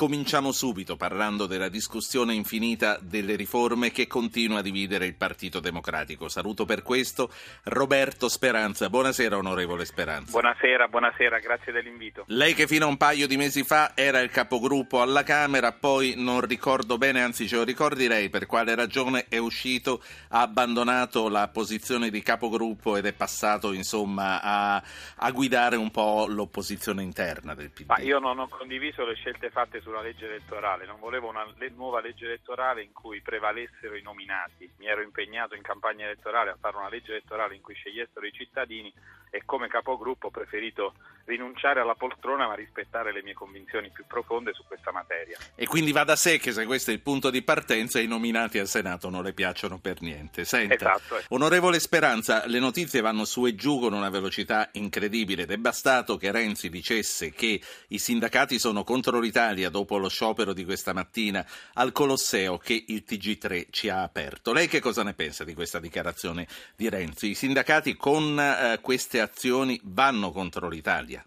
Cominciamo 0.00 0.50
subito 0.50 0.96
parlando 0.96 1.44
della 1.44 1.68
discussione 1.68 2.32
infinita 2.32 2.98
delle 3.02 3.36
riforme 3.36 3.90
che 3.90 4.06
continua 4.06 4.60
a 4.60 4.62
dividere 4.62 5.04
il 5.04 5.14
Partito 5.14 5.60
Democratico. 5.60 6.30
Saluto 6.30 6.64
per 6.64 6.80
questo 6.80 7.30
Roberto 7.64 8.30
Speranza. 8.30 8.88
Buonasera 8.88 9.36
onorevole 9.36 9.84
Speranza. 9.84 10.30
Buonasera, 10.30 10.88
buonasera, 10.88 11.38
grazie 11.40 11.70
dell'invito. 11.70 12.24
Lei 12.28 12.54
che 12.54 12.66
fino 12.66 12.86
a 12.86 12.88
un 12.88 12.96
paio 12.96 13.26
di 13.26 13.36
mesi 13.36 13.62
fa 13.62 13.92
era 13.94 14.20
il 14.20 14.30
capogruppo 14.30 15.02
alla 15.02 15.22
Camera, 15.22 15.70
poi 15.72 16.14
non 16.16 16.40
ricordo 16.40 16.96
bene, 16.96 17.20
anzi 17.22 17.46
ce 17.46 17.56
lo 17.56 17.64
ricordi 17.64 18.08
lei 18.08 18.30
per 18.30 18.46
quale 18.46 18.74
ragione 18.74 19.26
è 19.28 19.36
uscito, 19.36 20.02
ha 20.30 20.40
abbandonato 20.40 21.28
la 21.28 21.48
posizione 21.48 22.08
di 22.08 22.22
capogruppo 22.22 22.96
ed 22.96 23.04
è 23.04 23.12
passato 23.12 23.74
insomma 23.74 24.40
a, 24.40 24.82
a 25.16 25.30
guidare 25.30 25.76
un 25.76 25.90
po' 25.90 26.24
l'opposizione 26.26 27.02
interna 27.02 27.54
del 27.54 27.68
PD. 27.68 27.88
Ma 27.88 27.98
io 27.98 28.18
non 28.18 28.38
ho 28.38 28.48
condiviso 28.48 29.04
le 29.04 29.12
scelte 29.12 29.50
fatte 29.50 29.82
sulla 29.90 30.02
legge 30.02 30.26
elettorale, 30.26 30.86
non 30.86 31.00
volevo 31.00 31.28
una 31.28 31.44
le- 31.58 31.72
nuova 31.74 32.00
legge 32.00 32.24
elettorale 32.24 32.82
in 32.82 32.92
cui 32.92 33.20
prevalessero 33.20 33.96
i 33.96 34.02
nominati. 34.02 34.70
Mi 34.78 34.86
ero 34.86 35.02
impegnato 35.02 35.56
in 35.56 35.62
campagna 35.62 36.04
elettorale 36.04 36.50
a 36.50 36.56
fare 36.58 36.76
una 36.76 36.88
legge 36.88 37.10
elettorale 37.10 37.56
in 37.56 37.60
cui 37.60 37.74
scegliessero 37.74 38.24
i 38.24 38.32
cittadini 38.32 38.92
e 39.30 39.42
come 39.44 39.68
capogruppo 39.68 40.28
ho 40.28 40.30
preferito 40.30 40.94
rinunciare 41.24 41.80
alla 41.80 41.94
poltrona 41.94 42.48
ma 42.48 42.54
rispettare 42.54 43.12
le 43.12 43.22
mie 43.22 43.34
convinzioni 43.34 43.90
più 43.90 44.04
profonde 44.06 44.52
su 44.52 44.64
questa 44.64 44.90
materia. 44.90 45.38
E 45.54 45.66
quindi 45.66 45.92
va 45.92 46.02
da 46.02 46.16
sé 46.16 46.38
che 46.38 46.50
se 46.52 46.64
questo 46.66 46.90
è 46.90 46.94
il 46.94 47.00
punto 47.00 47.30
di 47.30 47.42
partenza 47.42 48.00
i 48.00 48.06
nominati 48.06 48.58
al 48.58 48.66
Senato 48.66 49.08
non 49.08 49.22
le 49.22 49.32
piacciono 49.32 49.78
per 49.78 50.02
niente. 50.02 50.44
Senta, 50.44 50.74
Esatto, 50.74 51.18
eh. 51.18 51.24
onorevole 51.28 51.78
Speranza, 51.78 52.46
le 52.46 52.58
notizie 52.58 53.00
vanno 53.00 53.24
su 53.24 53.46
e 53.46 53.54
giù 53.54 53.78
con 53.78 53.92
una 53.92 54.10
velocità 54.10 54.68
incredibile 54.72 55.42
ed 55.42 55.52
è 55.52 55.56
bastato 55.56 56.16
che 56.16 56.32
Renzi 56.32 56.68
dicesse 56.68 57.30
che 57.30 57.60
i 57.88 57.98
sindacati 57.98 58.58
sono 58.58 58.82
contro 58.82 59.20
l'Italia 59.20 59.70
dopo 59.70 59.79
lo 59.88 60.08
sciopero 60.08 60.52
di 60.52 60.64
questa 60.64 60.92
mattina 60.92 61.44
al 61.74 61.92
Colosseo 61.92 62.58
che 62.58 62.84
il 62.88 63.04
TG3 63.06 63.66
ci 63.70 63.88
ha 63.88 64.02
aperto. 64.02 64.52
Lei 64.52 64.68
che 64.68 64.80
cosa 64.80 65.02
ne 65.02 65.14
pensa 65.14 65.44
di 65.44 65.54
questa 65.54 65.78
dichiarazione 65.78 66.46
di 66.76 66.88
Renzi? 66.88 67.30
I 67.30 67.34
sindacati 67.34 67.96
con 67.96 68.38
eh, 68.38 68.78
queste 68.80 69.20
azioni 69.20 69.80
vanno 69.84 70.30
contro 70.30 70.68
l'Italia? 70.68 71.24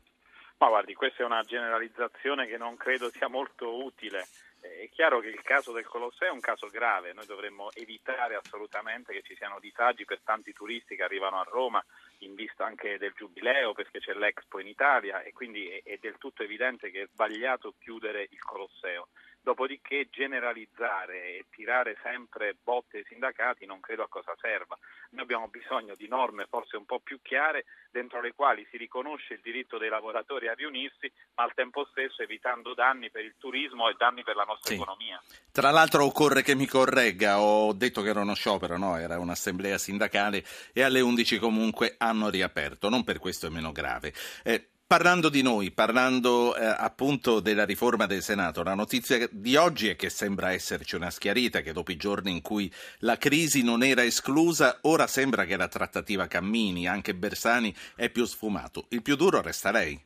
Ma 0.58 0.68
guardi, 0.70 0.94
questa 0.94 1.24
è 1.24 1.26
una 1.26 1.42
generalizzazione 1.42 2.48
che 2.48 2.58
non 2.58 2.78
credo 2.78 3.10
sia 3.12 3.28
molto 3.28 3.84
utile. 3.84 4.28
È 4.64 4.90
chiaro 4.92 5.20
che 5.20 5.28
il 5.28 5.42
caso 5.42 5.74
del 5.74 5.86
Colosseo 5.86 6.30
è 6.30 6.32
un 6.32 6.40
caso 6.40 6.68
grave, 6.68 7.12
noi 7.12 7.26
dovremmo 7.26 7.70
evitare 7.74 8.36
assolutamente 8.36 9.12
che 9.12 9.22
ci 9.22 9.36
siano 9.36 9.60
disagi 9.60 10.06
per 10.06 10.22
tanti 10.24 10.54
turisti 10.54 10.96
che 10.96 11.04
arrivano 11.04 11.38
a 11.38 11.44
Roma 11.44 11.84
in 12.20 12.34
vista 12.34 12.66
anche 12.66 12.98
del 12.98 13.12
Giubileo 13.14 13.74
perché 13.74 14.00
c'è 14.00 14.14
l'Expo 14.14 14.60
in 14.60 14.68
Italia 14.68 15.22
e 15.22 15.34
quindi 15.34 15.68
è 15.68 15.98
del 16.00 16.18
tutto 16.18 16.44
evidente 16.44 16.92
che 16.92 17.02
è 17.02 17.08
sbagliato 17.08 17.74
chiudere 17.78 18.28
il 18.30 18.40
Colosseo. 18.40 19.10
Dopodiché 19.44 20.08
generalizzare 20.10 21.36
e 21.36 21.46
tirare 21.50 21.98
sempre 22.02 22.56
botte 22.64 23.00
ai 23.00 23.06
sindacati 23.10 23.66
non 23.66 23.82
credo 23.82 24.04
a 24.04 24.08
cosa 24.08 24.34
serva. 24.40 24.78
Noi 25.12 25.24
abbiamo 25.24 25.50
bisogno 25.50 25.96
di 25.96 26.08
norme 26.08 26.46
forse 26.50 26.78
un 26.78 26.86
po' 26.86 27.00
più 27.00 27.20
chiare 27.22 27.66
dentro 27.92 28.22
le 28.22 28.34
quali 28.34 28.66
si 28.72 28.78
riconosce 28.78 29.34
il 29.34 29.42
diritto 29.44 29.78
dei 29.78 29.90
lavoratori 29.90 30.48
a 30.48 30.54
riunirsi, 30.54 31.12
ma 31.36 31.44
al 31.44 31.54
tempo 31.54 31.86
stesso 31.92 32.22
evitando 32.22 32.74
danni 32.74 33.12
per 33.12 33.26
il 33.26 33.36
turismo 33.38 33.90
e 33.90 33.96
danni 33.98 34.24
per 34.24 34.38
la 34.38 34.46
nostra 34.46 34.70
Sì. 34.70 34.76
economia. 34.76 35.22
Tra 35.52 35.72
l'altro 35.72 36.06
occorre 36.06 36.42
che 36.42 36.56
mi 36.56 36.66
corregga, 36.66 37.42
ho 37.42 37.74
detto 37.74 38.02
che 38.02 38.10
era 38.10 38.22
uno 38.22 38.36
sciopero, 38.36 38.78
no, 38.78 38.98
era 38.98 39.20
un'assemblea 39.20 39.78
sindacale 39.78 40.44
e 40.72 40.82
alle 40.84 41.02
11 41.02 41.38
comunque 41.38 41.96
hanno 41.98 42.30
riaperto, 42.30 42.88
non 42.88 43.04
per 43.04 43.20
questo 43.20 43.48
è 43.48 43.50
meno 43.50 43.74
grave. 43.74 44.14
Eh, 44.44 44.70
Parlando 44.94 45.30
di 45.30 45.42
noi, 45.42 45.72
parlando 45.72 46.56
eh, 46.56 46.64
appunto 46.64 47.40
della 47.40 47.66
riforma 47.66 48.06
del 48.06 48.22
Senato, 48.22 48.62
la 48.62 48.76
notizia 48.76 49.28
di 49.32 49.56
oggi 49.56 49.88
è 49.90 49.96
che 49.96 50.12
sembra 50.12 50.52
esserci 50.52 50.96
una 50.96 51.10
schiarita 51.10 51.62
che 51.62 51.74
dopo 51.74 51.90
i 51.92 51.98
giorni 51.98 52.30
in 52.30 52.44
cui 52.44 52.72
la 53.00 53.18
crisi 53.18 53.64
non 53.64 53.82
era 53.82 54.04
esclusa, 54.04 54.78
ora 54.84 55.08
sembra 55.08 55.46
che 55.46 55.58
la 55.58 55.68
trattativa 55.68 56.28
cammini, 56.28 56.88
anche 56.88 57.16
Bersani 57.16 57.74
è 57.96 58.12
più 58.12 58.26
sfumato. 58.26 58.86
Il 58.90 59.02
più 59.02 59.16
duro 59.16 59.42
resta 59.42 59.72
lei. 59.72 60.00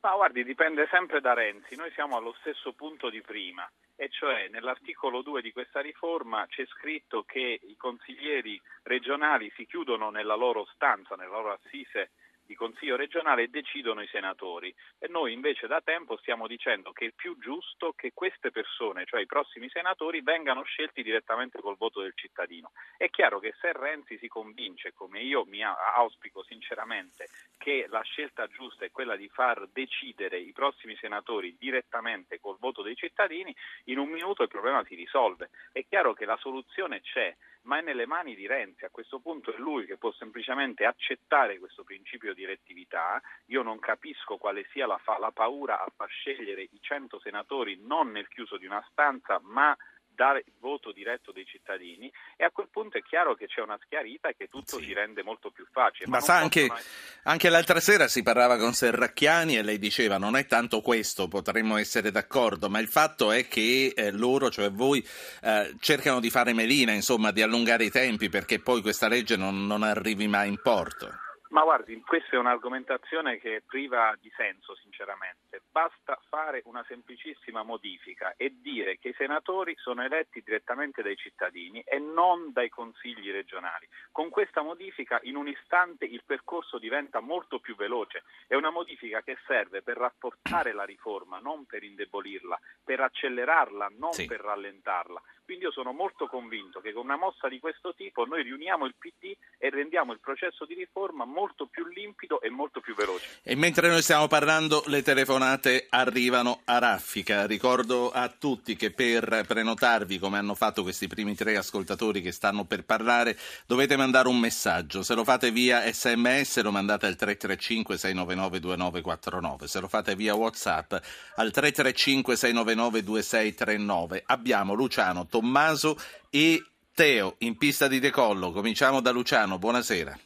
Ma 0.00 0.14
guardi, 0.14 0.44
dipende 0.44 0.88
sempre 0.90 1.20
da 1.20 1.34
Renzi. 1.34 1.76
Noi 1.76 1.90
siamo 1.92 2.16
allo 2.16 2.34
stesso 2.40 2.72
punto 2.72 3.10
di 3.10 3.20
prima, 3.20 3.70
e 3.96 4.08
cioè 4.08 4.48
nell'articolo 4.48 5.20
2 5.20 5.42
di 5.42 5.52
questa 5.52 5.80
riforma 5.82 6.46
c'è 6.48 6.64
scritto 6.68 7.22
che 7.24 7.60
i 7.62 7.76
consiglieri 7.76 8.58
regionali 8.84 9.52
si 9.54 9.66
chiudono 9.66 10.08
nella 10.08 10.36
loro 10.36 10.66
stanza, 10.72 11.16
nella 11.16 11.36
loro 11.36 11.52
assise 11.52 12.12
di 12.46 12.54
consiglio 12.54 12.96
regionale 12.96 13.50
decidono 13.50 14.02
i 14.02 14.06
senatori. 14.06 14.74
E 14.98 15.08
noi 15.08 15.32
invece 15.32 15.66
da 15.66 15.80
tempo 15.80 16.16
stiamo 16.16 16.46
dicendo 16.46 16.92
che 16.92 17.06
è 17.06 17.12
più 17.12 17.36
giusto 17.38 17.92
che 17.92 18.12
queste 18.14 18.50
persone, 18.50 19.04
cioè 19.04 19.20
i 19.20 19.26
prossimi 19.26 19.68
senatori, 19.68 20.22
vengano 20.22 20.62
scelti 20.62 21.02
direttamente 21.02 21.60
col 21.60 21.76
voto 21.76 22.00
del 22.00 22.14
cittadino. 22.14 22.72
È 22.96 23.10
chiaro 23.10 23.38
che 23.40 23.54
se 23.60 23.72
Renzi 23.72 24.16
si 24.18 24.28
convince, 24.28 24.92
come 24.92 25.20
io 25.20 25.44
mi 25.44 25.62
auspico 25.62 26.42
sinceramente, 26.44 27.26
che 27.58 27.86
la 27.88 28.02
scelta 28.02 28.46
giusta 28.46 28.84
è 28.84 28.90
quella 28.90 29.16
di 29.16 29.28
far 29.28 29.66
decidere 29.72 30.38
i 30.38 30.52
prossimi 30.52 30.96
senatori 30.96 31.56
direttamente 31.58 32.38
col 32.38 32.58
voto 32.58 32.82
dei 32.82 32.94
cittadini, 32.94 33.54
in 33.84 33.98
un 33.98 34.08
minuto 34.08 34.42
il 34.42 34.48
problema 34.48 34.84
si 34.84 34.94
risolve. 34.94 35.50
È 35.72 35.84
chiaro 35.86 36.14
che 36.14 36.24
la 36.24 36.36
soluzione 36.36 37.00
c'è, 37.00 37.34
ma 37.62 37.78
è 37.78 37.82
nelle 37.82 38.06
mani 38.06 38.34
di 38.34 38.46
Renzi. 38.46 38.84
A 38.84 38.90
questo 38.90 39.18
punto 39.18 39.52
è 39.52 39.58
lui 39.58 39.86
che 39.86 39.96
può 39.96 40.12
semplicemente 40.12 40.84
accettare 40.84 41.58
questo 41.58 41.82
principio 41.82 42.32
di 42.36 42.44
rettività. 42.46 43.20
Io 43.46 43.62
non 43.62 43.80
capisco 43.80 44.36
quale 44.36 44.64
sia 44.70 44.86
la, 44.86 44.98
fa- 45.02 45.18
la 45.18 45.32
paura 45.32 45.80
a 45.80 45.90
far 45.96 46.08
scegliere 46.08 46.62
i 46.62 46.78
100 46.80 47.18
senatori 47.18 47.80
non 47.82 48.12
nel 48.12 48.28
chiuso 48.28 48.56
di 48.58 48.66
una 48.66 48.86
stanza, 48.92 49.40
ma 49.42 49.76
dare 50.16 50.44
il 50.46 50.54
voto 50.60 50.92
diretto 50.92 51.30
dei 51.30 51.44
cittadini 51.44 52.10
e 52.38 52.44
a 52.44 52.50
quel 52.50 52.68
punto 52.70 52.96
è 52.96 53.02
chiaro 53.02 53.34
che 53.34 53.48
c'è 53.48 53.60
una 53.60 53.78
schiarita 53.84 54.30
e 54.30 54.34
che 54.34 54.48
tutto 54.48 54.78
Sì. 54.78 54.84
si 54.84 54.92
rende 54.94 55.22
molto 55.22 55.50
più 55.50 55.66
facile. 55.70 56.06
Ma 56.08 56.16
non 56.16 56.24
sa, 56.24 56.36
anche, 56.38 56.68
possono- 56.68 56.88
anche 57.24 57.50
l'altra 57.50 57.80
sera 57.80 58.08
si 58.08 58.22
parlava 58.22 58.56
con 58.56 58.72
Serracchiani 58.72 59.58
e 59.58 59.62
lei 59.62 59.78
diceva 59.78 60.16
non 60.16 60.34
è 60.34 60.46
tanto 60.46 60.80
questo, 60.80 61.28
potremmo 61.28 61.76
essere 61.76 62.10
d'accordo, 62.10 62.70
ma 62.70 62.78
il 62.78 62.88
fatto 62.88 63.30
è 63.30 63.46
che 63.46 63.92
eh, 63.94 64.10
loro, 64.10 64.48
cioè 64.48 64.70
voi, 64.70 65.06
eh, 65.42 65.74
cercano 65.80 66.18
di 66.18 66.30
fare 66.30 66.54
melina, 66.54 66.92
insomma, 66.92 67.30
di 67.30 67.42
allungare 67.42 67.84
i 67.84 67.90
tempi 67.90 68.30
perché 68.30 68.58
poi 68.58 68.80
questa 68.80 69.08
legge 69.08 69.36
non, 69.36 69.66
non 69.66 69.82
arrivi 69.82 70.26
mai 70.28 70.48
in 70.48 70.58
porto. 70.62 71.12
Ma 71.48 71.62
guardi, 71.62 72.00
questa 72.00 72.34
è 72.36 72.38
un'argomentazione 72.38 73.38
che 73.38 73.56
è 73.56 73.60
priva 73.60 74.16
di 74.20 74.30
senso, 74.36 74.74
sinceramente. 74.74 75.62
Basta 75.70 76.20
fare 76.28 76.62
una 76.64 76.84
semplicissima 76.88 77.62
modifica 77.62 78.34
e 78.36 78.56
dire 78.60 78.98
che 78.98 79.10
i 79.10 79.14
senatori 79.16 79.74
sono 79.76 80.02
eletti 80.02 80.42
direttamente 80.44 81.02
dai 81.02 81.16
cittadini 81.16 81.80
e 81.82 81.98
non 81.98 82.52
dai 82.52 82.68
consigli 82.68 83.30
regionali. 83.30 83.88
Con 84.10 84.28
questa 84.28 84.62
modifica 84.62 85.20
in 85.22 85.36
un 85.36 85.46
istante 85.46 86.04
il 86.04 86.24
percorso 86.24 86.78
diventa 86.78 87.20
molto 87.20 87.60
più 87.60 87.76
veloce. 87.76 88.24
È 88.48 88.54
una 88.54 88.70
modifica 88.70 89.22
che 89.22 89.38
serve 89.46 89.82
per 89.82 89.96
rafforzare 89.98 90.72
la 90.72 90.84
riforma, 90.84 91.38
non 91.38 91.64
per 91.64 91.84
indebolirla, 91.84 92.58
per 92.82 93.00
accelerarla, 93.00 93.92
non 93.98 94.12
Sì. 94.12 94.26
per 94.26 94.40
rallentarla. 94.40 95.22
Quindi 95.46 95.64
io 95.64 95.70
sono 95.70 95.92
molto 95.92 96.26
convinto 96.26 96.80
che 96.80 96.92
con 96.92 97.04
una 97.04 97.16
mossa 97.16 97.48
di 97.48 97.60
questo 97.60 97.94
tipo 97.94 98.24
noi 98.24 98.42
riuniamo 98.42 98.84
il 98.84 98.96
PD 98.98 99.32
e 99.58 99.70
rendiamo 99.70 100.12
il 100.12 100.18
processo 100.18 100.66
di 100.66 100.74
riforma 100.74 101.24
molto 101.24 101.66
più 101.66 101.86
limpido 101.86 102.40
e 102.40 102.50
molto 102.50 102.80
più 102.80 102.96
veloce. 102.96 103.38
E 103.44 103.54
mentre 103.54 103.88
noi 103.88 104.02
stiamo 104.02 104.26
parlando, 104.26 104.82
le 104.86 105.02
telefonate 105.02 105.86
arrivano 105.88 106.62
a 106.64 106.78
raffica. 106.78 107.46
Ricordo 107.46 108.10
a 108.10 108.28
tutti 108.28 108.74
che 108.74 108.90
per 108.90 109.44
prenotarvi, 109.46 110.18
come 110.18 110.38
hanno 110.38 110.56
fatto 110.56 110.82
questi 110.82 111.06
primi 111.06 111.36
tre 111.36 111.56
ascoltatori 111.56 112.20
che 112.20 112.32
stanno 112.32 112.64
per 112.64 112.84
parlare, 112.84 113.38
dovete 113.66 113.96
mandare 113.96 114.26
un 114.26 114.40
messaggio. 114.40 115.04
Se 115.04 115.14
lo 115.14 115.22
fate 115.22 115.52
via 115.52 115.82
sms 115.92 116.60
lo 116.62 116.72
mandate 116.72 117.06
al 117.06 117.16
335-699-2949. 117.20 119.66
Se 119.66 119.78
lo 119.78 119.86
fate 119.86 120.16
via 120.16 120.34
WhatsApp 120.34 120.94
al 121.36 121.52
335-699-2639. 121.54 124.22
Abbiamo 124.26 124.74
Luciano, 124.74 125.26
Tommaso 125.36 125.96
e 126.30 126.64
Teo 126.94 127.34
in 127.40 127.58
pista 127.58 127.88
di 127.88 127.98
decollo. 127.98 128.52
Cominciamo 128.52 129.02
da 129.02 129.10
Luciano. 129.10 129.58
Buonasera. 129.58 130.18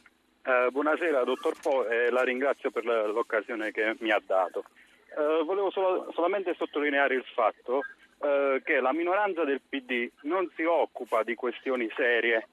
Eh, 0.43 0.69
buonasera 0.71 1.25
dottor 1.25 1.53
Po 1.61 1.85
e 1.85 2.09
la 2.09 2.23
ringrazio 2.23 2.71
per 2.71 2.85
l'occasione 2.85 3.71
che 3.71 3.97
mi 3.99 4.09
ha 4.09 4.21
dato. 4.25 4.63
Eh, 5.09 5.43
volevo 5.43 5.69
solo- 5.69 6.09
solamente 6.13 6.55
sottolineare 6.57 7.15
il 7.15 7.25
fatto 7.35 7.81
eh, 8.21 8.61
che 8.63 8.79
la 8.79 8.93
minoranza 8.93 9.43
del 9.43 9.59
PD 9.67 10.09
non 10.21 10.49
si 10.55 10.63
occupa 10.63 11.23
di 11.23 11.35
questioni 11.35 11.91
serie, 11.95 12.47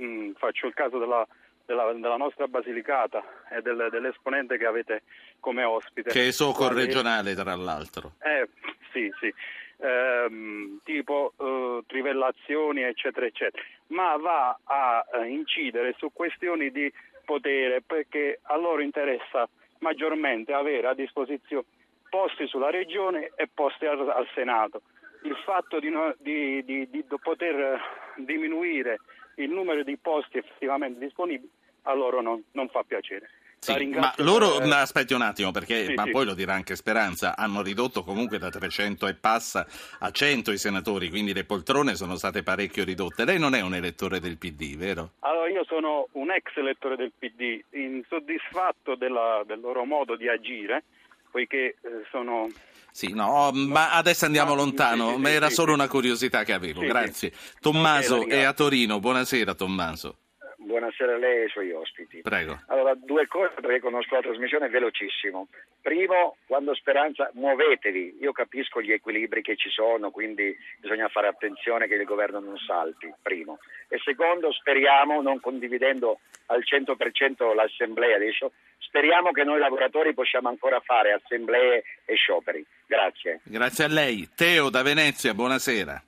Mm, 0.00 0.32
faccio 0.32 0.66
il 0.66 0.74
caso 0.74 0.98
della 0.98 1.24
della, 1.66 1.92
della 1.92 2.16
nostra 2.16 2.46
Basilicata 2.46 3.22
e 3.50 3.62
del, 3.62 3.88
dell'esponente 3.90 4.58
che 4.58 4.66
avete 4.66 5.02
come 5.40 5.64
ospite. 5.64 6.10
Che 6.10 6.28
è 6.28 6.30
soccorregionale, 6.30 7.34
tra 7.34 7.54
l'altro. 7.54 8.12
Eh, 8.20 8.48
sì, 8.92 9.10
sì. 9.20 9.32
Ehm, 9.78 10.80
tipo 10.84 11.32
eh, 11.36 11.82
trivellazioni, 11.86 12.82
eccetera, 12.82 13.26
eccetera. 13.26 13.62
Ma 13.88 14.16
va 14.16 14.58
a 14.62 15.04
eh, 15.12 15.26
incidere 15.26 15.94
su 15.98 16.12
questioni 16.12 16.70
di 16.70 16.92
potere 17.24 17.82
perché 17.82 18.38
a 18.42 18.56
loro 18.56 18.82
interessa 18.82 19.48
maggiormente 19.78 20.52
avere 20.52 20.86
a 20.86 20.94
disposizione 20.94 21.64
posti 22.08 22.46
sulla 22.46 22.70
regione 22.70 23.32
e 23.34 23.48
posti 23.52 23.86
al, 23.86 24.08
al 24.08 24.28
Senato. 24.34 24.82
Il 25.22 25.36
fatto 25.44 25.80
di, 25.80 25.90
no, 25.90 26.14
di, 26.18 26.62
di, 26.64 26.88
di 26.88 27.04
poter 27.20 27.80
diminuire 28.16 29.00
il 29.36 29.50
numero 29.50 29.82
di 29.82 29.96
posti 29.96 30.38
effettivamente 30.38 31.00
disponibili 31.00 31.50
a 31.82 31.94
loro 31.94 32.20
non, 32.20 32.42
non 32.52 32.68
fa 32.68 32.84
piacere. 32.84 33.28
Sì, 33.64 33.86
ma 33.86 34.12
loro, 34.18 34.58
per... 34.58 34.70
aspetti 34.72 35.14
un 35.14 35.22
attimo, 35.22 35.50
perché, 35.50 35.86
Sì, 35.86 35.94
ma 35.94 36.04
sì. 36.04 36.10
poi 36.10 36.26
lo 36.26 36.34
dirà 36.34 36.52
anche 36.52 36.76
Speranza, 36.76 37.34
hanno 37.36 37.62
ridotto 37.62 38.04
comunque 38.04 38.38
da 38.38 38.50
300 38.50 39.06
e 39.06 39.14
passa 39.14 39.66
a 40.00 40.10
100 40.10 40.52
i 40.52 40.58
senatori, 40.58 41.08
quindi 41.08 41.32
le 41.32 41.44
poltrone 41.44 41.94
sono 41.96 42.16
state 42.16 42.42
parecchio 42.42 42.84
ridotte. 42.84 43.24
Lei 43.24 43.38
non 43.38 43.54
è 43.54 43.60
un 43.62 43.74
elettore 43.74 44.20
del 44.20 44.36
PD, 44.36 44.76
vero? 44.76 45.12
Allora, 45.20 45.48
io 45.48 45.64
sono 45.66 46.08
un 46.12 46.30
ex 46.30 46.54
elettore 46.56 46.96
del 46.96 47.12
PD, 47.18 47.62
insoddisfatto 47.70 48.94
della- 48.96 49.42
del 49.46 49.60
loro 49.60 49.84
modo 49.84 50.16
di 50.16 50.28
agire, 50.28 50.84
poiché 51.30 51.76
eh, 51.80 52.04
sono... 52.10 52.48
Sì, 52.90 53.12
no, 53.12 53.50
ma 53.52 53.90
adesso 53.90 54.24
andiamo 54.24 54.50
No, 54.50 54.56
lontano, 54.56 55.18
ma 55.18 55.28
era 55.30 55.50
solo 55.50 55.72
una 55.72 55.88
curiosità 55.88 56.44
che 56.44 56.52
avevo, 56.52 56.82
grazie. 56.82 57.32
Tommaso 57.60 58.28
è 58.28 58.42
a. 58.42 58.52
Torino, 58.52 59.00
buonasera 59.00 59.52
Tommaso, 59.54 60.18
Buonasera 60.64 61.14
a 61.14 61.18
lei 61.18 61.38
e 61.38 61.42
ai 61.42 61.48
suoi 61.48 61.72
ospiti. 61.72 62.22
prego. 62.22 62.58
Allora, 62.68 62.94
due 62.94 63.26
cose 63.26 63.52
perché 63.60 63.80
conosco 63.80 64.14
la 64.14 64.22
trasmissione 64.22 64.68
velocissimo. 64.70 65.48
Primo, 65.82 66.36
quando 66.46 66.74
Speranza, 66.74 67.30
muovetevi. 67.34 68.16
Io 68.20 68.32
capisco 68.32 68.80
gli 68.80 68.90
equilibri 68.90 69.42
che 69.42 69.56
ci 69.56 69.68
sono, 69.68 70.10
quindi 70.10 70.56
bisogna 70.78 71.08
fare 71.08 71.26
attenzione 71.28 71.86
che 71.86 71.94
il 71.94 72.04
governo 72.04 72.40
non 72.40 72.56
salti, 72.56 73.12
primo. 73.20 73.58
E 73.88 73.98
secondo, 74.02 74.50
speriamo, 74.52 75.20
non 75.20 75.38
condividendo 75.40 76.20
al 76.46 76.62
100% 76.64 77.54
l'assemblea 77.54 78.16
adesso, 78.16 78.52
speriamo 78.78 79.32
che 79.32 79.44
noi 79.44 79.58
lavoratori 79.58 80.14
possiamo 80.14 80.48
ancora 80.48 80.80
fare 80.80 81.12
assemblee 81.12 81.84
e 82.06 82.14
scioperi. 82.14 82.64
Grazie. 82.86 83.40
Grazie 83.44 83.84
a 83.84 83.88
lei. 83.88 84.30
Teo 84.34 84.70
da 84.70 84.82
Venezia, 84.82 85.34
buonasera. 85.34 86.02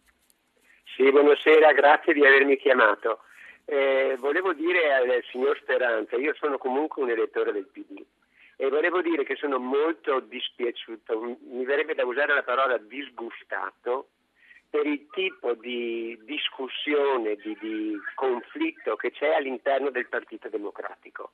Sì, 0.97 1.11
buonasera, 1.11 1.73
grazie 1.75 2.15
di 2.15 2.25
avermi 2.25 2.57
chiamato. 2.57 3.21
Eh, 3.69 4.17
volevo 4.19 4.53
dire 4.53 4.95
al 4.95 5.25
signor 5.31 5.59
Speranza, 5.59 6.17
io 6.17 6.35
sono 6.35 6.57
comunque 6.57 7.03
un 7.03 7.11
elettore 7.11 7.53
del 7.53 7.67
PD 7.67 8.01
e 8.57 8.69
volevo 8.69 9.03
dire 9.03 9.25
che 9.25 9.37
sono 9.37 9.59
molto 9.59 10.21
dispiaciuto, 10.21 11.37
mi 11.51 11.65
verrebbe 11.65 11.95
da 11.95 12.07
usare 12.07 12.33
la 12.33 12.43
parola 12.43 12.79
disgustato 12.79 14.09
per 14.71 14.87
il 14.87 15.09
tipo 15.11 15.55
di 15.55 16.19
discussione, 16.23 17.37
di, 17.37 17.57
di 17.61 18.01
conflitto 18.15 18.97
che 18.97 19.11
c'è 19.11 19.35
all'interno 19.35 19.91
del 19.91 20.09
Partito 20.09 20.49
Democratico. 20.49 21.33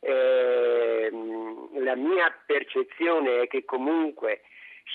Ehm, 0.00 1.82
la 1.82 1.96
mia 1.96 2.32
percezione 2.46 3.42
è 3.42 3.46
che 3.48 3.64
comunque 3.64 4.42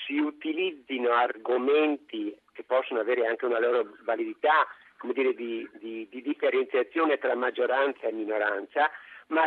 si 0.06 0.18
utilizzino 0.18 1.10
argomenti 1.12 2.36
che 2.52 2.64
possono 2.64 3.00
avere 3.00 3.26
anche 3.26 3.44
una 3.44 3.60
loro 3.60 3.94
validità, 4.02 4.66
dire, 5.12 5.34
di, 5.34 5.68
di- 5.80 6.06
di 6.10 6.22
differenziazione 6.22 7.18
tra 7.18 7.34
maggioranza 7.34 8.06
e 8.06 8.12
minoranza, 8.12 8.90
ma 9.28 9.42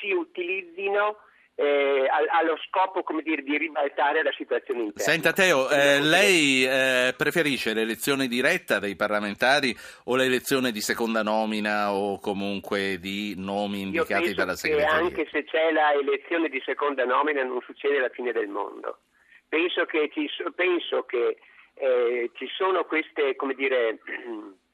si 0.00 0.10
utilizzino 0.12 1.18
eh, 1.60 2.06
al- 2.08 2.28
allo 2.30 2.56
scopo 2.68 3.02
come 3.02 3.20
dire, 3.22 3.42
di 3.42 3.58
ribaltare 3.58 4.22
la 4.22 4.30
situazione 4.36 4.82
interna. 4.84 5.02
Senta 5.02 5.32
Teo, 5.32 5.68
eh, 5.68 6.00
lei 6.00 6.64
eh, 6.64 7.14
preferisce 7.16 7.74
l'elezione 7.74 8.28
diretta 8.28 8.78
dei 8.78 8.94
parlamentari 8.94 9.76
o 10.04 10.14
l'elezione 10.14 10.70
di 10.70 10.80
seconda 10.80 11.24
nomina 11.24 11.92
o 11.92 12.20
comunque 12.20 12.98
di 13.00 13.34
nomi 13.36 13.80
indicati 13.80 14.34
dalla 14.34 14.54
segreteria? 14.54 14.94
anche 14.94 15.26
se 15.32 15.42
c'è 15.42 15.72
la 15.72 15.92
elezione 15.94 16.48
di 16.48 16.62
seconda 16.64 17.04
nomina 17.04 17.42
non 17.42 17.60
succede 17.62 17.98
la 17.98 18.08
fine 18.10 18.30
del 18.30 18.46
mondo. 18.46 19.00
Penso 19.48 19.84
che 19.84 20.10
ci, 20.12 20.28
so- 20.28 20.52
penso 20.54 21.02
che, 21.06 21.38
eh, 21.74 22.30
ci 22.34 22.46
sono 22.56 22.84
queste, 22.84 23.34
come 23.34 23.54
dire, 23.54 23.98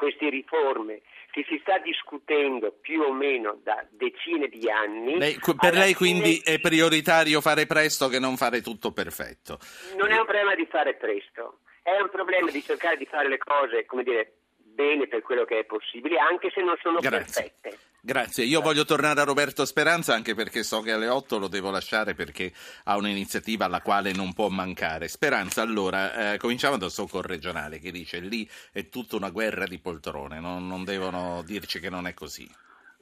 queste 0.00 0.30
riforme 0.30 1.02
che 1.30 1.44
si 1.46 1.58
sta 1.60 1.78
discutendo 1.78 2.72
più 2.72 3.02
o 3.02 3.12
meno 3.12 3.60
da 3.62 3.86
decine 3.90 4.48
di 4.48 4.68
anni. 4.70 5.18
Lei- 5.18 5.38
per 5.38 5.74
lei 5.74 5.94
fine 5.94 5.96
quindi 5.96 6.40
è 6.42 6.58
prioritario 6.58 7.42
fare 7.42 7.66
presto 7.66 8.08
che 8.08 8.18
non 8.18 8.38
fare 8.38 8.62
tutto 8.62 8.92
perfetto. 8.92 9.58
Non 9.96 10.10
è 10.10 10.18
un 10.18 10.24
problema 10.24 10.54
di 10.54 10.66
fare 10.66 10.94
presto, 10.94 11.60
è 11.82 12.00
un 12.00 12.08
problema 12.08 12.50
di 12.50 12.62
cercare 12.62 12.96
di 12.96 13.04
fare 13.04 13.28
le 13.28 13.38
cose, 13.38 13.84
come 13.84 14.02
dire, 14.02 14.38
bene 14.56 15.06
per 15.06 15.20
quello 15.20 15.44
che 15.44 15.60
è 15.60 15.64
possibile, 15.64 16.18
anche 16.18 16.50
se 16.50 16.62
non 16.62 16.76
sono 16.80 16.98
Grazie. 16.98 17.52
perfette. 17.60 17.89
Grazie, 18.02 18.44
io 18.44 18.62
voglio 18.62 18.86
tornare 18.86 19.20
a 19.20 19.24
Roberto 19.24 19.66
Speranza 19.66 20.14
anche 20.14 20.34
perché 20.34 20.62
so 20.62 20.80
che 20.80 20.92
alle 20.92 21.08
8 21.08 21.36
lo 21.36 21.48
devo 21.48 21.70
lasciare 21.70 22.14
perché 22.14 22.50
ha 22.84 22.96
un'iniziativa 22.96 23.66
alla 23.66 23.82
quale 23.82 24.12
non 24.12 24.32
può 24.32 24.48
mancare. 24.48 25.06
Speranza, 25.06 25.60
allora, 25.60 26.32
eh, 26.32 26.38
cominciamo 26.38 26.78
dal 26.78 26.90
soccorregionale 26.90 27.78
che 27.78 27.90
dice 27.90 28.20
lì 28.20 28.48
è 28.72 28.88
tutta 28.88 29.16
una 29.16 29.28
guerra 29.28 29.66
di 29.66 29.78
poltrone, 29.78 30.40
non, 30.40 30.66
non 30.66 30.82
devono 30.82 31.42
dirci 31.44 31.78
che 31.78 31.90
non 31.90 32.06
è 32.06 32.14
così. 32.14 32.50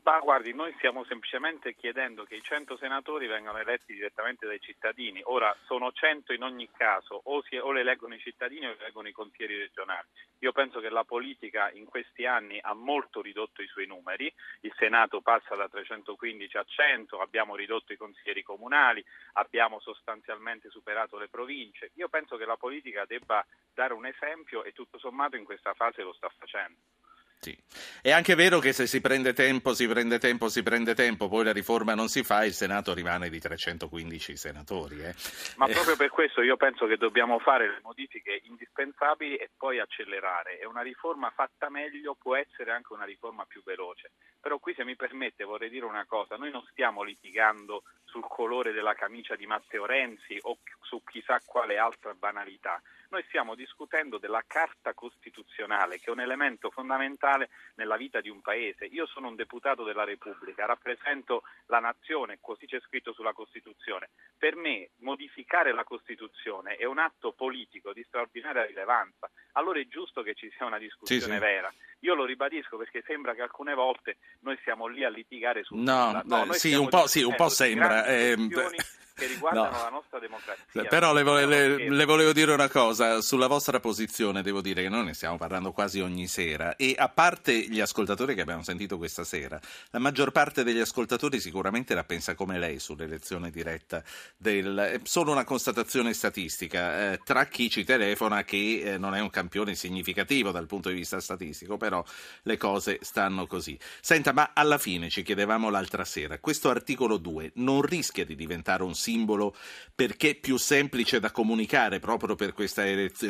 Ma 0.09 0.21
guardi, 0.21 0.55
noi 0.55 0.73
stiamo 0.79 1.05
semplicemente 1.05 1.75
chiedendo 1.75 2.25
che 2.25 2.37
i 2.37 2.41
100 2.41 2.79
senatori 2.79 3.27
vengano 3.27 3.59
eletti 3.59 3.93
direttamente 3.93 4.47
dai 4.47 4.59
cittadini. 4.59 5.21
Ora 5.25 5.55
sono 5.67 5.93
100 5.93 6.33
in 6.33 6.43
ogni 6.43 6.67
caso, 6.75 7.21
o, 7.25 7.43
si, 7.43 7.59
o 7.59 7.73
le 7.73 7.81
eleggono 7.81 8.15
i 8.15 8.19
cittadini 8.19 8.65
o 8.65 8.71
le 8.71 8.79
eleggono 8.81 9.09
i 9.09 9.13
consiglieri 9.13 9.59
regionali. 9.59 10.09
Io 10.39 10.53
penso 10.53 10.81
che 10.81 10.89
la 10.89 11.05
politica 11.05 11.71
in 11.73 11.85
questi 11.85 12.25
anni 12.25 12.59
ha 12.59 12.73
molto 12.73 13.21
ridotto 13.21 13.61
i 13.61 13.67
suoi 13.67 13.85
numeri, 13.85 14.33
il 14.61 14.73
Senato 14.79 15.21
passa 15.21 15.55
da 15.57 15.69
315 15.69 16.57
a 16.57 16.65
100, 16.65 17.21
abbiamo 17.21 17.55
ridotto 17.55 17.93
i 17.93 17.99
consiglieri 17.99 18.43
comunali, 18.43 19.05
abbiamo 19.35 19.79
sostanzialmente 19.79 20.71
superato 20.71 21.19
le 21.19 21.29
province. 21.29 21.91
Io 21.97 22.09
penso 22.09 22.39
che 22.39 22.47
la 22.47 22.57
politica 22.57 23.05
debba 23.05 23.45
dare 23.75 23.93
un 23.93 24.07
esempio 24.07 24.65
e 24.65 24.73
tutto 24.73 24.97
sommato 24.97 25.37
in 25.37 25.45
questa 25.45 25.75
fase 25.75 26.01
lo 26.01 26.15
sta 26.15 26.31
facendo. 26.35 26.98
Sì. 27.41 27.57
È 28.03 28.11
anche 28.11 28.35
vero 28.35 28.59
che 28.59 28.73
se 28.73 28.87
si 28.89 29.01
prende 29.01 29.33
tempo, 29.33 29.73
si 29.73 29.87
prende 29.87 30.19
tempo, 30.19 30.49
si 30.49 30.63
prende 30.65 30.95
tempo, 30.95 31.29
poi 31.29 31.45
la 31.45 31.53
riforma 31.53 31.95
non 31.95 32.09
si 32.09 32.25
fa, 32.25 32.45
il 32.45 32.53
Senato 32.53 32.93
rimane 32.95 33.31
di 33.31 33.39
315 33.39 34.37
senatori. 34.37 35.01
eh. 35.05 35.15
Ma 35.57 35.67
Eh, 35.67 35.73
proprio 35.73 35.97
per 35.97 36.11
questo 36.11 36.43
io 36.43 36.57
penso 36.57 36.87
che 36.87 36.97
dobbiamo 36.97 37.39
fare 37.39 37.69
le 37.69 37.81
modifiche 37.83 38.41
indispensabili 38.45 39.37
e 39.37 39.51
poi 39.57 39.79
accelerare. 39.79 40.59
E 40.59 40.67
una 40.67 40.83
riforma 40.83 41.31
fatta 41.31 41.71
meglio 41.71 42.17
può 42.21 42.35
essere 42.35 42.73
anche 42.73 42.93
una 42.93 43.05
riforma 43.05 43.45
più 43.45 43.63
veloce. 43.65 44.11
Però 44.41 44.59
qui 44.59 44.75
se 44.75 44.85
mi 44.85 44.97
permette 44.97 45.45
vorrei 45.45 45.71
dire 45.71 45.85
una 45.85 46.07
cosa, 46.07 46.37
noi 46.37 46.51
non 46.51 46.65
stiamo 46.71 47.03
litigando 47.03 47.85
sul 48.09 48.25
colore 48.27 48.73
della 48.73 48.95
camicia 48.95 49.37
di 49.37 49.47
Matteo 49.47 49.85
Renzi 49.87 50.39
o 50.43 50.59
su 50.81 51.03
chissà 51.05 51.41
quale 51.45 51.79
altra 51.79 52.15
banalità. 52.15 52.81
Noi 53.11 53.23
stiamo 53.29 53.55
discutendo 53.55 54.19
della 54.19 54.43
Carta 54.47 54.93
Costituzionale, 54.93 55.99
che 55.99 56.07
è 56.07 56.11
un 56.11 56.21
elemento 56.21 56.71
fondamentale 56.71 57.49
nella 57.77 57.97
vita 57.97 58.21
di 58.21 58.29
un 58.29 58.43
paese. 58.43 58.85
Io 58.85 59.07
sono 59.07 59.29
un 59.29 59.35
deputato 59.35 59.83
della 59.83 60.05
Repubblica, 60.05 60.67
rappresento 60.67 61.43
la 61.67 61.79
nazione, 61.79 62.39
così 62.41 62.67
c'è 62.67 62.81
scritto 62.81 63.13
sulla 63.15 63.33
Costituzione. 63.33 64.11
Per 64.37 64.57
me 64.57 64.91
modificare 64.99 65.73
la 65.73 65.85
Costituzione 65.85 66.77
è 66.77 66.85
un 66.85 66.99
atto 66.99 67.33
politico 67.33 67.93
di 67.93 68.05
straordinaria 68.07 68.67
rilevanza. 68.67 69.31
Allora 69.53 69.79
è 69.81 69.87
giusto 69.89 70.23
che 70.23 70.35
ci 70.35 70.51
sia 70.57 70.67
una 70.67 70.79
discussione 70.79 71.23
Sì, 71.23 71.31
sì. 71.31 71.39
vera. 71.39 71.73
Io 72.01 72.15
lo 72.15 72.25
ribadisco 72.25 72.77
perché 72.77 73.03
sembra 73.07 73.35
che 73.35 73.43
alcune 73.43 73.75
volte 73.75 74.19
noi 74.41 74.59
siamo 74.63 74.87
lì 74.87 75.05
a 75.05 75.11
litigare 75.11 75.65
su 75.65 75.75
No, 75.77 76.21
eh, 76.21 76.23
noi 76.25 76.55
sì, 76.55 76.75
un 76.75 76.89
po', 76.89 77.07
sì, 77.07 77.23
un 77.23 77.35
po' 77.35 77.49
sembra, 77.49 78.07
ehm, 78.07 78.51
questioni 78.51 78.77
che 79.19 79.27
riguardano 79.27 79.77
no. 79.77 79.83
la 79.83 79.89
nostra 79.89 80.19
democrazia. 80.21 80.85
Però 80.85 81.13
le, 81.13 81.23
vole- 81.25 81.45
le- 81.45 81.91
le 81.91 82.05
volevo 82.05 82.33
dire 82.33 82.53
una 82.53 82.69
cosa, 82.69 83.21
sulla 83.21 83.49
vostra 83.49 83.81
posizione 83.81 84.43
devo 84.43 84.61
dire 84.61 84.83
che 84.83 84.89
noi 84.89 85.05
ne 85.05 85.13
stiamo 85.13 85.37
parlando 85.37 85.73
quasi 85.73 85.99
ogni 85.99 86.29
sera 86.29 86.77
e 86.77 86.95
a 86.97 87.09
parte 87.09 87.53
gli 87.53 87.81
ascoltatori 87.81 88.37
che 88.37 88.43
abbiamo 88.43 88.63
sentito 88.63 88.97
questa 88.97 89.25
sera, 89.25 89.61
la 89.91 89.99
maggior 89.99 90.31
parte 90.31 90.63
degli 90.63 90.79
ascoltatori 90.79 91.41
sicuramente 91.41 91.95
la 91.95 92.05
pensa 92.05 92.37
come 92.37 92.59
lei 92.59 92.79
sull'elezione 92.79 93.51
diretta 93.51 94.03
del... 94.37 94.77
È 94.79 95.01
solo 95.03 95.33
una 95.33 95.45
constatazione 95.45 96.13
statistica, 96.13 97.13
eh, 97.13 97.21
tra 97.25 97.47
chi 97.47 97.69
ci 97.69 97.83
telefona 97.85 98.45
che 98.45 98.83
eh, 98.85 98.99
non 98.99 99.17
è 99.17 99.21
un 99.21 99.31
campione 99.31 99.75
significativo 99.75 100.53
dal 100.53 100.67
punto 100.67 100.91
di 100.91 100.95
vista 100.95 101.19
statistico, 101.19 101.77
però 101.89 102.05
le 102.43 102.57
cose 102.59 102.99
stanno 103.01 103.47
così. 103.47 103.79
Senta, 103.81 104.35
ma 104.35 104.51
alla 104.53 104.77
fine 104.77 105.09
ci 105.09 105.23
chiedevamo 105.23 105.71
l'altra 105.71 106.05
sera, 106.05 106.39
questo 106.39 106.69
articolo 106.69 107.17
2 107.17 107.53
non 107.55 107.81
rischia 107.81 108.27
di 108.27 108.37
diventare 108.37 108.83
un 108.83 108.93
simbolo 108.93 109.55
perché 109.95 110.35
più 110.35 110.59
semplice 110.59 111.19
da 111.19 111.31
comunicare 111.31 111.99
proprio 111.99 112.35
per 112.35 112.53
questa, 112.53 112.83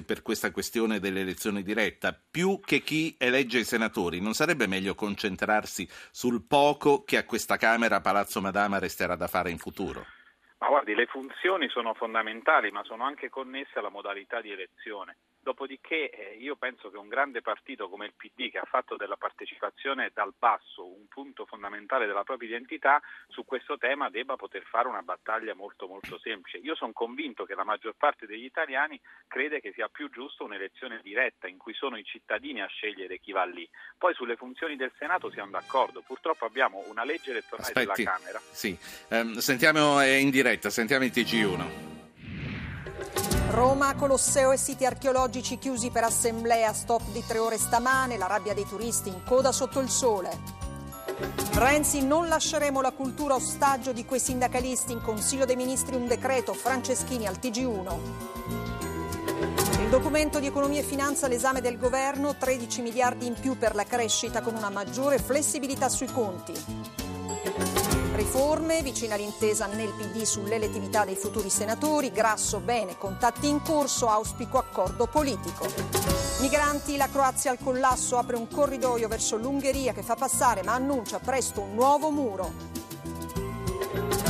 per 0.05 0.23
questa 0.23 0.51
questione 0.51 0.99
dell'elezione 0.99 1.63
diretta, 1.63 2.19
più 2.29 2.59
che 2.59 2.81
chi 2.81 3.15
elegge 3.17 3.61
i 3.61 3.65
senatori. 3.65 4.21
Non 4.21 4.35
sarebbe 4.35 4.67
meglio 4.67 4.97
concentrarsi 4.97 5.89
sul 6.11 6.45
poco 6.45 7.05
che 7.05 7.17
a 7.17 7.25
questa 7.25 7.57
Camera 7.57 8.01
Palazzo 8.01 8.41
Madama 8.41 8.81
resterà 8.81 9.15
da 9.15 9.29
fare 9.29 9.51
in 9.51 9.59
futuro? 9.59 10.05
Ma 10.59 10.67
guardi, 10.67 10.95
le 10.97 11.07
funzioni 11.07 11.69
sono 11.69 11.95
fondamentali, 11.95 12.73
ma 12.73 12.83
sono 12.83 13.05
anche 13.05 13.29
connesse 13.29 13.79
alla 13.79 13.91
modalità 13.91 14.41
di 14.41 14.51
elezione. 14.51 15.19
Dopodiché 15.49 16.11
eh, 16.11 16.37
io 16.37 16.57
penso 16.57 16.91
che 16.91 16.99
un 16.99 17.09
grande 17.09 17.41
partito 17.41 17.89
come 17.89 18.05
il 18.05 18.13
PD, 18.15 18.51
che 18.51 18.59
ha 18.59 18.67
fatto 18.69 18.97
della 18.97 19.17
partecipazione 19.17 20.11
dal 20.13 20.35
basso 20.39 20.87
un 20.87 21.07
punto 21.09 21.47
fondamentale 21.47 22.05
della 22.05 22.23
propria 22.23 22.51
identità, 22.51 23.01
su 23.29 23.47
questo 23.47 23.79
tema 23.79 24.11
debba 24.11 24.37
poter 24.37 24.63
fare 24.65 24.89
una 24.89 25.01
battaglia 25.01 25.55
molto 25.55 25.87
molto 25.87 26.19
semplice. 26.19 26.59
Io 26.59 26.75
sono 26.75 26.93
convinto 26.93 27.47
che 27.47 27.55
la 27.55 27.65
maggior 27.65 27.95
parte 27.97 28.27
degli 28.27 28.45
italiani 28.45 29.01
crede 29.27 29.63
che 29.63 29.73
sia 29.73 29.89
più 29.89 30.11
giusto 30.11 30.45
un'elezione 30.45 31.01
diretta 31.03 31.49
in 31.49 31.57
cui 31.57 31.73
sono 31.73 31.97
i 31.97 32.05
cittadini 32.05 32.61
a 32.61 32.67
scegliere 32.67 33.19
chi 33.19 33.33
va 33.33 33.45
lì. 33.47 33.67
Poi 33.97 34.13
sulle 34.13 34.37
funzioni 34.37 34.77
del 34.77 34.93
Senato 34.99 35.31
siamo 35.31 35.53
d'accordo. 35.53 36.03
Purtroppo 36.03 36.45
abbiamo 36.45 36.85
una 36.89 37.05
legge 37.05 37.31
elettorale 37.31 37.69
Aspetti. 37.69 38.03
della 38.03 38.17
Camera. 38.19 38.39
Sì, 38.39 38.79
Ehm, 39.09 39.39
sentiamo 39.39 40.03
eh, 40.03 40.19
in 40.19 40.29
diretta, 40.29 40.69
sentiamo 40.69 41.07
il 41.07 41.11
TG1. 41.11 41.98
Roma, 43.51 43.95
Colosseo 43.95 44.53
e 44.53 44.59
siti 44.59 44.85
archeologici 44.85 45.59
chiusi 45.59 45.91
per 45.91 46.05
assemblea, 46.05 46.73
stop 46.75 47.03
di 47.13 47.25
tre 47.27 47.39
ore 47.39 47.57
stamane, 47.57 48.19
la 48.19 48.27
rabbia 48.27 48.53
dei 48.53 48.67
turisti 48.67 49.09
in 49.09 49.23
coda 49.25 49.53
sotto 49.53 49.81
il 49.81 49.89
sole. 49.89 50.39
Renzi, 51.55 52.05
non 52.05 52.29
lasceremo 52.29 52.83
la 52.83 52.93
cultura 52.93 53.35
ostaggio 53.35 53.93
di 53.93 54.05
quei 54.05 54.21
sindacalisti, 54.21 54.93
in 54.93 55.01
Consiglio 55.01 55.47
dei 55.47 55.57
Ministri 55.57 55.97
un 55.97 56.07
decreto, 56.07 56.53
Franceschini 56.53 57.27
al 57.27 57.39
TG1. 57.41 57.97
Il 59.81 59.89
documento 59.89 60.39
di 60.39 60.47
economia 60.47 60.81
e 60.81 60.85
finanza 60.85 61.25
all'esame 61.27 61.63
del 61.63 61.79
governo, 61.79 62.37
13 62.37 62.83
miliardi 62.83 63.27
in 63.27 63.35
più 63.35 63.57
per 63.57 63.75
la 63.75 63.85
crescita 63.85 64.43
con 64.43 64.55
una 64.55 64.69
maggiore 64.69 65.19
flessibilità 65.19 65.89
sui 65.89 66.13
conti. 66.13 66.98
Riforme, 68.31 68.83
vicina 68.83 69.15
all'intesa 69.15 69.65
nel 69.65 69.95
PD 69.95 70.23
sull'elettività 70.23 71.07
dei 71.07 71.15
futuri 71.15 71.49
senatori, 71.49 72.13
Grasso 72.13 72.61
bene, 72.61 72.99
contatti 72.99 73.49
in 73.49 73.63
corso, 73.63 74.07
auspico 74.07 74.59
accordo 74.59 75.07
politico. 75.07 75.67
Migranti, 76.41 76.99
la 76.99 77.09
Croazia 77.09 77.53
al 77.53 77.59
collasso, 77.59 78.19
apre 78.19 78.37
un 78.37 78.47
corridoio 78.47 79.09
verso 79.09 79.39
l'Ungheria 79.39 79.95
che 79.95 80.03
fa 80.03 80.15
passare 80.15 80.63
ma 80.63 80.75
annuncia 80.75 81.21
presto 81.21 81.63
un 81.63 81.73
nuovo 81.75 82.11
muro. 82.11 82.78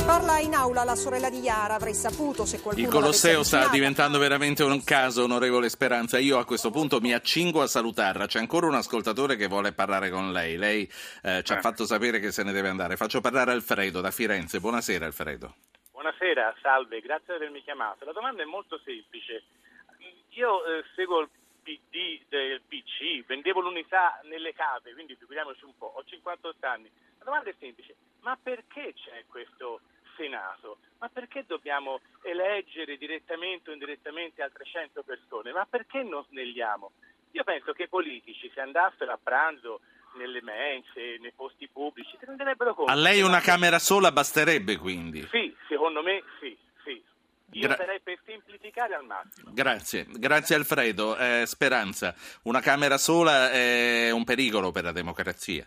Parla 0.09 0.39
in 0.39 0.55
aula 0.55 0.83
la 0.83 0.95
sorella 0.95 1.29
di 1.29 1.37
Iara, 1.37 1.75
avrei 1.75 1.93
saputo 1.93 2.43
se 2.43 2.59
qualcuno 2.61 2.83
Il 2.83 2.91
Colosseo 2.91 3.43
sta 3.43 3.67
diventando 3.69 4.17
veramente 4.17 4.63
un 4.63 4.83
caso, 4.83 5.21
onorevole 5.25 5.69
Speranza. 5.69 6.17
Io 6.17 6.39
a 6.39 6.45
questo 6.45 6.71
punto 6.71 6.99
mi 6.99 7.13
accingo 7.13 7.61
a 7.61 7.67
salutarla. 7.67 8.25
C'è 8.25 8.39
ancora 8.39 8.65
un 8.65 8.73
ascoltatore 8.73 9.35
che 9.35 9.45
vuole 9.45 9.71
parlare 9.71 10.09
con 10.09 10.31
lei. 10.31 10.57
Lei 10.57 10.91
eh, 11.21 11.43
ci 11.43 11.53
ha 11.53 11.57
Eh. 11.57 11.61
fatto 11.61 11.85
sapere 11.85 12.17
che 12.19 12.31
se 12.31 12.41
ne 12.41 12.51
deve 12.51 12.69
andare. 12.69 12.97
Faccio 12.97 13.21
parlare 13.21 13.51
Alfredo 13.51 14.01
da 14.01 14.09
Firenze. 14.09 14.59
Buonasera 14.59 15.05
Alfredo. 15.05 15.53
Buonasera, 15.91 16.55
salve, 16.59 17.01
grazie 17.01 17.25
di 17.37 17.43
avermi 17.43 17.61
chiamato. 17.61 18.03
La 18.03 18.11
domanda 18.11 18.41
è 18.41 18.45
molto 18.45 18.81
semplice. 18.83 19.43
Io 20.29 20.65
eh, 20.65 20.85
seguo 20.95 21.19
il 21.19 21.29
PD 21.61 22.21
del 22.29 22.61
PC, 22.67 23.27
vendevo 23.27 23.59
l'unità 23.61 24.19
nelle 24.23 24.53
cave, 24.53 24.91
quindi 24.93 25.15
figuriamoci 25.19 25.65
un 25.65 25.77
po', 25.77 25.93
ho 25.95 26.03
58 26.03 26.65
anni. 26.65 26.89
La 27.19 27.25
domanda 27.25 27.51
è 27.51 27.55
semplice, 27.59 27.93
ma 28.21 28.35
perché 28.41 28.95
c'è 28.95 29.25
questo 29.27 29.81
Senato? 30.19 30.79
Ma 30.99 31.07
perché 31.07 31.45
dobbiamo 31.47 32.01
eleggere 32.23 32.97
direttamente 32.97 33.69
o 33.69 33.73
indirettamente 33.73 34.41
altre 34.43 34.65
100 34.65 35.03
persone? 35.03 35.53
Ma 35.53 35.65
perché 35.65 36.03
non 36.03 36.25
snelliamo? 36.29 36.91
Io 37.31 37.43
penso 37.45 37.71
che 37.71 37.83
i 37.83 37.87
politici, 37.87 38.51
se 38.53 38.59
andassero 38.59 39.13
a 39.13 39.19
pranzo 39.21 39.79
nelle 40.17 40.41
mense, 40.41 41.17
nei 41.19 41.31
posti 41.33 41.69
pubblici, 41.71 42.17
si 42.19 42.25
renderebbero 42.25 42.73
conto. 42.73 42.91
A 42.91 42.95
lei 42.95 43.21
una 43.21 43.39
camera 43.39 43.79
sola 43.79 44.11
basterebbe 44.11 44.75
quindi. 44.77 45.25
Sì, 45.27 45.55
secondo 45.67 46.01
me 46.01 46.23
sì, 46.39 46.57
sì. 46.83 47.01
Io 47.51 47.67
Gra- 47.67 47.77
sarei 47.77 47.99
per 48.01 48.19
semplificare 48.25 48.95
al 48.95 49.05
massimo. 49.05 49.51
Grazie, 49.53 50.05
grazie 50.09 50.55
Alfredo. 50.55 51.15
Eh, 51.15 51.43
Speranza, 51.45 52.13
una 52.43 52.59
camera 52.59 52.97
sola 52.97 53.51
è 53.51 54.11
un 54.11 54.23
pericolo 54.23 54.71
per 54.71 54.83
la 54.83 54.91
democrazia. 54.91 55.65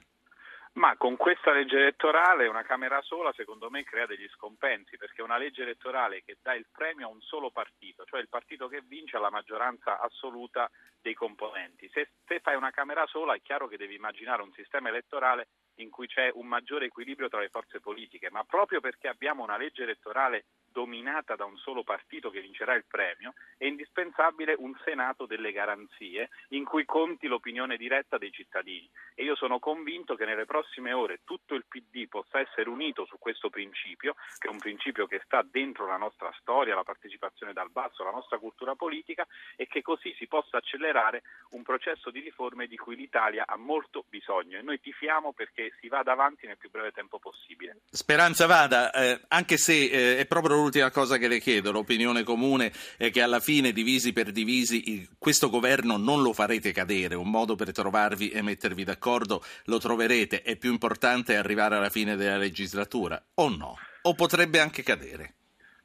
Ma 0.75 0.97
con 0.97 1.17
questa 1.17 1.53
legge 1.53 1.77
elettorale 1.77 2.47
una 2.47 2.63
Camera 2.63 3.03
sola 3.03 3.31
secondo 3.35 3.69
me 3.69 3.85
crea 3.85 4.07
degli 4.07 4.27
scompensi 4.29 4.97
perché 4.97 5.21
una 5.21 5.37
legge 5.37 5.63
elettorale 5.63 6.23
che 6.25 6.39
dà 6.41 6.55
il 6.55 6.67
premio 6.73 7.07
a 7.07 7.11
un 7.11 7.21
solo 7.21 7.51
partito, 7.51 8.05
cioè 8.05 8.21
il 8.21 8.31
partito 8.31 8.69
che 8.69 8.81
vince 8.81 9.17
ha 9.17 9.21
la 9.21 9.31
maggioranza 9.31 10.01
assoluta 10.01 10.71
dei 11.01 11.13
componenti. 11.13 11.91
Se, 11.93 12.13
se 12.25 12.41
fai 12.41 12.57
una 12.57 12.71
Camera 12.71 13.05
sola 13.07 13.35
è 13.35 13.43
chiaro 13.43 13.69
che 13.69 13.77
devi 13.77 13.97
immaginare 13.97 14.41
un 14.41 14.53
sistema 14.53 14.89
elettorale 14.89 15.49
in 15.77 15.91
cui 15.91 16.07
c'è 16.07 16.31
un 16.33 16.47
maggiore 16.47 16.87
equilibrio 16.87 17.29
tra 17.29 17.41
le 17.41 17.51
forze 17.51 17.79
politiche, 17.79 18.31
ma 18.31 18.43
proprio 18.45 18.81
perché 18.81 19.09
abbiamo 19.09 19.43
una 19.43 19.59
legge 19.59 19.83
elettorale 19.83 20.47
dominata 20.73 21.37
da 21.37 21.45
un 21.45 21.57
solo 21.59 21.85
partito 21.85 22.31
che 22.31 22.41
vincerà 22.41 22.75
il 22.75 22.85
premio, 22.89 23.35
è 23.57 23.67
indispensabile 23.67 24.55
un 24.59 24.75
Senato 24.85 25.27
delle 25.27 25.53
garanzie 25.53 26.31
in 26.49 26.65
cui 26.65 26.85
conti 26.85 27.27
l'opinione 27.27 27.77
diretta 27.77 28.19
dei 28.19 28.33
cittadini. 28.33 28.89
E 29.15 29.23
io 29.23 29.37
sono 29.37 29.59
convinto 29.59 30.17
che 30.17 30.25
nelle 30.25 30.47
prossime 30.47 30.93
ore 30.93 31.21
tutto 31.25 31.55
il 31.55 31.67
PD 31.69 32.09
possa 32.09 32.41
essere 32.41 32.69
unito 32.69 33.05
su 33.05 33.19
questo 33.19 33.51
principio, 33.51 34.15
che 34.39 34.49
è 34.49 34.51
un 34.51 34.59
principio 34.59 35.07
che 35.07 35.21
sta 35.25 35.43
dentro 35.49 35.87
la 35.87 35.97
nostra 35.97 36.35
storia, 36.41 36.75
la 36.75 36.83
partecipazione 36.83 37.53
dal 37.53 37.71
basso, 37.71 38.03
la 38.03 38.11
nostra 38.11 38.39
cultura 38.39 38.75
politica, 38.75 39.27
e 39.57 39.67
che 39.67 39.83
così 39.83 40.15
si 40.19 40.27
possa 40.27 40.57
accelerare 40.57 41.23
un 41.51 41.63
processo 41.63 42.11
di 42.11 42.21
riforme 42.21 42.67
di 42.67 42.77
cui 42.77 42.97
l'Italia 42.97 43.45
ha 43.47 43.57
molto 43.57 44.05
bisogno. 44.09 44.59
E 44.59 44.63
noi 44.63 44.81
tifiamo 44.81 45.33
perché 45.33 45.73
si 45.81 45.89
vada 45.89 46.13
avanti 46.13 46.47
nel 46.47 46.57
più 46.57 46.71
breve 46.71 46.93
tempo 46.93 47.19
possibile. 47.19 47.77
Speranza 47.91 48.47
vada, 48.47 48.91
eh, 48.93 49.21
anche 49.29 49.57
se 49.57 49.91
eh, 49.91 50.19
è 50.19 50.27
proprio 50.27 50.62
l'ultima 50.63 50.91
cosa 50.91 51.19
che 51.19 51.29
le 51.29 51.41
chiedo, 51.41 51.73
l'opinione 51.73 52.23
comune 52.23 52.73
è 52.97 53.11
che 53.11 53.21
alla 53.21 53.41
fine, 53.41 53.73
divisi 53.73 54.13
per 54.13 54.33
divisi, 54.33 55.09
questo 55.19 55.51
governo 55.51 55.97
non 55.97 56.23
lo 56.23 56.33
farete 56.33 56.73
cadere, 56.73 57.15
un 57.15 57.31
modo 57.31 57.55
per 57.55 57.73
trovarvi 57.73 58.31
e 58.31 58.43
mettervi 58.43 58.85
d'accordo 58.85 59.45
lo 59.65 59.79
troverete, 59.79 60.43
è 60.43 60.57
più 60.57 60.71
importante 60.71 61.37
arrivare 61.37 61.77
alla 61.77 61.91
fine 61.91 62.17
della 62.17 62.39
legislatura, 62.39 63.23
o 63.35 63.49
no? 63.49 63.77
O 64.03 64.15
potrebbe 64.15 64.59
anche 64.59 64.83
cadere? 64.83 65.35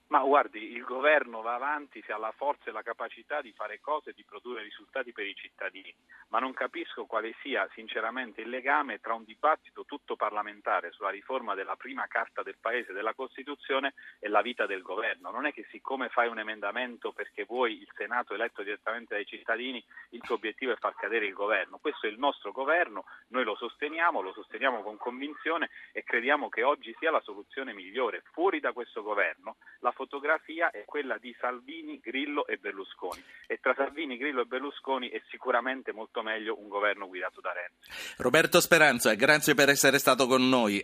Ma 0.09 0.19
guardi, 0.23 0.71
il 0.71 0.83
governo 0.83 1.41
va 1.41 1.55
avanti 1.55 2.01
se 2.05 2.13
ha 2.13 2.17
la 2.17 2.31
forza 2.31 2.69
e 2.69 2.71
la 2.71 2.81
capacità 2.81 3.41
di 3.41 3.51
fare 3.51 3.81
cose 3.81 4.11
e 4.11 4.13
di 4.13 4.23
produrre 4.23 4.63
risultati 4.63 5.11
per 5.11 5.25
i 5.25 5.35
cittadini, 5.35 5.93
ma 6.29 6.39
non 6.39 6.53
capisco 6.53 7.05
quale 7.05 7.35
sia 7.41 7.67
sinceramente 7.73 8.39
il 8.39 8.47
legame 8.49 9.01
tra 9.01 9.13
un 9.13 9.25
dibattito 9.25 9.83
tutto 9.83 10.15
parlamentare 10.15 10.91
sulla 10.91 11.09
riforma 11.09 11.55
della 11.55 11.75
prima 11.75 12.07
carta 12.07 12.41
del 12.41 12.55
Paese, 12.57 12.93
della 12.93 13.13
Costituzione, 13.13 13.95
e 14.19 14.29
la 14.29 14.41
vita 14.41 14.65
del 14.65 14.81
governo. 14.81 15.29
Non 15.29 15.45
è 15.45 15.51
che 15.51 15.67
siccome 15.71 16.07
fai 16.07 16.29
un 16.29 16.39
emendamento 16.39 17.11
perché 17.11 17.43
vuoi 17.43 17.81
il 17.81 17.91
Senato 17.93 18.33
eletto 18.33 18.63
direttamente 18.63 19.13
dai 19.13 19.25
cittadini, 19.25 19.83
il 20.11 20.21
tuo 20.21 20.35
obiettivo 20.35 20.71
è 20.71 20.77
far 20.77 20.95
cadere 20.95 21.25
il 21.25 21.33
governo. 21.33 21.79
Questo 21.79 22.07
è 22.07 22.09
il 22.09 22.17
nostro 22.17 22.53
governo, 22.53 23.03
noi 23.29 23.43
lo 23.43 23.55
sosteniamo, 23.55 24.21
lo 24.21 24.31
sosteniamo 24.31 24.83
con 24.83 24.95
convinzione 24.95 25.69
e 25.91 26.03
crediamo 26.03 26.47
che 26.47 26.63
oggi 26.63 26.95
sia 26.97 27.11
la 27.11 27.21
soluzione 27.21 27.73
migliore. 27.73 28.23
Fuori 28.31 28.61
da 28.61 28.71
questo 28.71 29.03
governo 29.03 29.57
la 29.79 29.91
fotografia 29.97 30.69
è 30.69 30.85
quella 30.85 31.17
di 31.17 31.35
Salvini, 31.39 31.99
Grillo 31.99 32.45
e 32.45 32.57
Berlusconi 32.57 33.23
e 33.47 33.57
tra 33.59 33.73
Salvini, 33.75 34.15
Grillo 34.17 34.41
e 34.41 34.45
Berlusconi 34.45 35.09
è 35.09 35.19
sicuramente 35.29 35.91
molto 35.91 36.21
meglio 36.21 36.59
un 36.59 36.67
governo 36.67 37.07
guidato 37.07 37.41
da 37.41 37.51
Renzi. 37.51 38.21
Roberto 38.21 38.61
Speranza, 38.61 39.13
grazie 39.15 39.55
per 39.55 39.69
essere 39.69 39.97
stato 39.97 40.27
con 40.27 40.47
noi. 40.47 40.75